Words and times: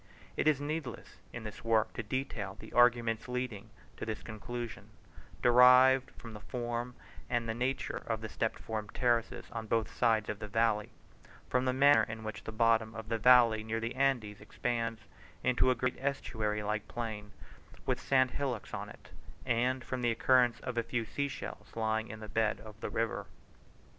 It 0.35 0.47
is 0.47 0.59
needless 0.59 1.17
in 1.31 1.43
this 1.43 1.63
work 1.63 1.93
to 1.93 2.01
detail 2.01 2.55
the 2.59 2.73
arguments 2.73 3.27
leading 3.27 3.69
to 3.97 4.03
this 4.03 4.23
conclusion, 4.23 4.89
derived 5.43 6.09
from 6.19 6.33
the 6.33 6.39
form 6.39 6.95
and 7.29 7.47
the 7.47 7.53
nature 7.53 8.01
of 8.07 8.21
the 8.21 8.27
step 8.27 8.57
formed 8.57 8.95
terraces 8.95 9.45
on 9.51 9.67
both 9.67 9.93
sides 9.93 10.27
of 10.27 10.39
the 10.39 10.47
valley, 10.47 10.89
from 11.51 11.65
the 11.65 11.71
manner 11.71 12.01
in 12.01 12.23
which 12.23 12.43
the 12.45 12.51
bottom 12.51 12.95
of 12.95 13.09
the 13.09 13.19
valley 13.19 13.63
near 13.63 13.79
the 13.79 13.93
Andes 13.93 14.41
expands 14.41 15.01
into 15.43 15.69
a 15.69 15.75
great 15.75 15.97
estuary 15.99 16.63
like 16.63 16.87
plain 16.87 17.31
with 17.85 18.01
sand 18.01 18.31
hillocks 18.31 18.73
on 18.73 18.89
it, 18.89 19.09
and 19.45 19.83
from 19.83 20.01
the 20.01 20.09
occurrence 20.09 20.59
of 20.61 20.79
a 20.79 20.81
few 20.81 21.05
sea 21.05 21.27
shells 21.27 21.73
lying 21.75 22.07
in 22.07 22.21
the 22.21 22.27
bed 22.27 22.59
of 22.61 22.81
the 22.81 22.89
river. 22.89 23.27